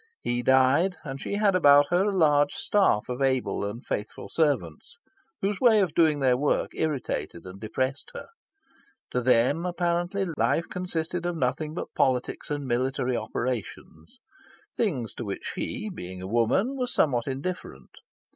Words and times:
He 0.23 0.41
died, 0.41 0.97
and 1.03 1.21
she 1.21 1.35
had 1.35 1.53
about 1.55 1.89
her 1.91 2.05
a 2.09 2.17
large 2.17 2.53
staff 2.55 3.07
of 3.07 3.21
able 3.21 3.63
and 3.63 3.85
faithful 3.85 4.29
servants, 4.29 4.97
whose 5.43 5.61
way 5.61 5.79
of 5.79 5.93
doing 5.93 6.19
their 6.21 6.35
work 6.35 6.71
irritated 6.73 7.45
and 7.45 7.59
depressed 7.59 8.09
her. 8.15 8.29
To 9.11 9.21
them, 9.21 9.63
apparently, 9.63 10.25
life 10.37 10.67
consisted 10.67 11.27
of 11.27 11.37
nothing 11.37 11.75
but 11.75 11.93
politics 11.93 12.49
and 12.49 12.65
military 12.65 13.15
operations 13.15 14.17
things 14.75 15.13
to 15.13 15.23
which 15.23 15.51
she, 15.53 15.87
being 15.87 16.19
a 16.19 16.25
woman, 16.27 16.75
was 16.75 16.91
somewhat 16.91 17.27
indifferent. 17.27 17.91